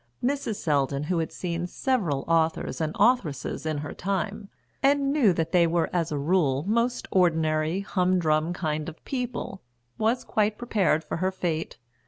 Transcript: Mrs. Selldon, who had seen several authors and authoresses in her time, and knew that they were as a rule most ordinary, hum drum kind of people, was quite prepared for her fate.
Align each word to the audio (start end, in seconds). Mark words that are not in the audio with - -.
Mrs. 0.23 0.55
Selldon, 0.55 1.03
who 1.03 1.19
had 1.19 1.31
seen 1.31 1.67
several 1.67 2.23
authors 2.27 2.81
and 2.81 2.95
authoresses 2.99 3.67
in 3.67 3.77
her 3.77 3.93
time, 3.93 4.49
and 4.81 5.13
knew 5.13 5.31
that 5.31 5.51
they 5.51 5.67
were 5.67 5.91
as 5.93 6.11
a 6.11 6.17
rule 6.17 6.63
most 6.67 7.07
ordinary, 7.11 7.81
hum 7.81 8.17
drum 8.17 8.51
kind 8.51 8.89
of 8.89 9.05
people, 9.05 9.61
was 9.99 10.23
quite 10.23 10.57
prepared 10.57 11.03
for 11.03 11.17
her 11.17 11.31
fate. 11.31 11.77